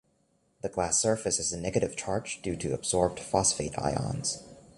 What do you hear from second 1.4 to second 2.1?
a negative